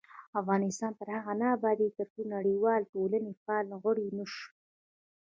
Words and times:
افغانستان 0.39 0.91
تر 0.99 1.07
هغو 1.15 1.33
نه 1.41 1.47
ابادیږي، 1.57 1.95
ترڅو 1.97 2.21
د 2.25 2.31
نړیوالې 2.35 2.89
ټولنې 2.93 3.31
فعال 3.43 3.67
غړي 3.83 4.07
نشو. 4.17 4.47